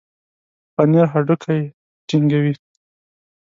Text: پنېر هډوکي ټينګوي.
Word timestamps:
پنېر 0.75 1.05
هډوکي 1.13 1.59
ټينګوي. 2.07 2.53